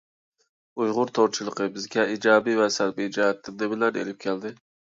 [0.81, 4.57] ئۇيغۇر تورچىلىقى بىزگە ئىجابىي ۋە سەلبىي جەھەتتىن نېمىلەرنى ئېلىپ كەلدى؟